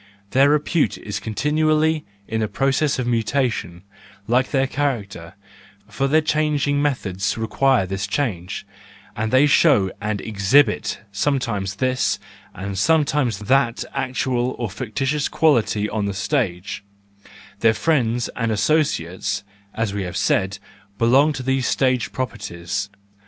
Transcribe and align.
Their 0.31 0.49
repute 0.49 0.97
is 0.97 1.19
continually 1.19 2.05
in 2.27 2.47
process 2.47 2.97
of 2.97 3.05
mutation, 3.05 3.83
like 4.27 4.49
their 4.49 4.65
character, 4.65 5.35
for 5.87 6.07
their 6.07 6.21
changing 6.21 6.81
methods 6.81 7.37
require 7.37 7.85
this 7.85 8.07
change, 8.07 8.65
and 9.15 9.31
they 9.31 9.45
show 9.45 9.91
and 10.01 10.19
exhibit 10.19 11.01
sometimes 11.11 11.75
this 11.75 12.17
and 12.55 12.79
sometimes 12.79 13.37
that 13.41 13.83
actual 13.93 14.55
or 14.57 14.71
fictitious 14.71 15.29
quality 15.29 15.87
on 15.87 16.05
the 16.07 16.15
stage; 16.15 16.83
their 17.59 17.75
friends 17.75 18.27
and 18.35 18.51
associates, 18.51 19.43
as 19.75 19.93
we 19.93 20.01
have 20.01 20.17
said, 20.17 20.57
belong 20.97 21.31
to 21.31 21.43
these 21.43 21.67
stage 21.67 22.11
properties. 22.11 22.89